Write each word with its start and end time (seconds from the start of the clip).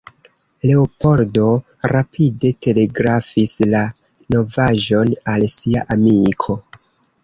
Leopoldo 0.69 1.49
rapide 1.93 2.51
telegrafis 2.67 3.55
la 3.75 3.85
novaĵon 4.39 5.17
al 5.37 5.51
sia 5.61 5.89
amiko. 5.99 6.63